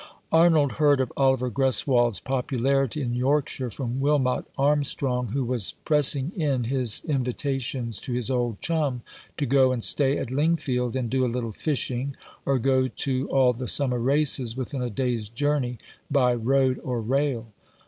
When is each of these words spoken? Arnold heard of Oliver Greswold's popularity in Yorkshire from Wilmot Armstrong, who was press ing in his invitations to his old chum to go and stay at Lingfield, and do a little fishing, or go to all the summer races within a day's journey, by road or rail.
Arnold 0.31 0.71
heard 0.81 0.99
of 0.99 1.13
Oliver 1.15 1.51
Greswold's 1.51 2.19
popularity 2.19 3.03
in 3.03 3.13
Yorkshire 3.13 3.69
from 3.69 3.99
Wilmot 3.99 4.45
Armstrong, 4.57 5.27
who 5.27 5.45
was 5.45 5.73
press 5.85 6.15
ing 6.15 6.31
in 6.35 6.63
his 6.63 7.03
invitations 7.05 8.01
to 8.01 8.11
his 8.13 8.31
old 8.31 8.59
chum 8.61 9.03
to 9.37 9.45
go 9.45 9.71
and 9.71 9.83
stay 9.83 10.17
at 10.17 10.31
Lingfield, 10.31 10.95
and 10.95 11.07
do 11.11 11.23
a 11.23 11.27
little 11.29 11.51
fishing, 11.51 12.15
or 12.47 12.57
go 12.57 12.87
to 12.87 13.27
all 13.29 13.53
the 13.53 13.67
summer 13.67 13.99
races 13.99 14.57
within 14.57 14.81
a 14.81 14.89
day's 14.89 15.29
journey, 15.29 15.77
by 16.09 16.33
road 16.33 16.79
or 16.83 16.99
rail. 16.99 17.49